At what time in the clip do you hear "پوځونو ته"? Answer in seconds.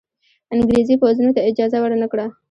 1.01-1.41